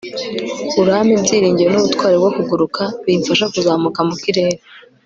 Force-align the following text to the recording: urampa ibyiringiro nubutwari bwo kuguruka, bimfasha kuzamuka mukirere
urampa 0.81 1.13
ibyiringiro 1.17 1.69
nubutwari 1.71 2.15
bwo 2.21 2.31
kuguruka, 2.35 2.83
bimfasha 3.05 3.45
kuzamuka 3.53 3.99
mukirere 4.07 4.55